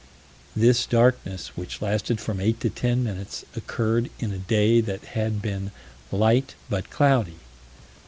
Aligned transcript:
This 0.55 0.87
darkness, 0.87 1.51
which 1.55 1.79
lasted 1.79 2.19
from 2.19 2.39
eight 2.41 2.59
to 2.61 2.71
ten 2.71 3.03
minutes, 3.03 3.45
occurred 3.55 4.09
in 4.17 4.31
a 4.31 4.39
day 4.39 4.81
that 4.81 5.03
had 5.05 5.43
been 5.43 5.69
"light 6.11 6.55
but 6.71 6.89
cloudy." 6.89 7.37